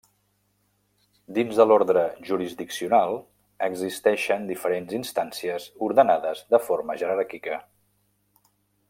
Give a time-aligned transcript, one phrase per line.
[1.37, 3.13] Dins de l'ordre jurisdiccional
[3.67, 7.61] existeixen diferents instàncies ordenades de forma jeràrquica.